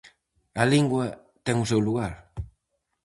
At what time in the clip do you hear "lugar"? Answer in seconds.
1.87-2.13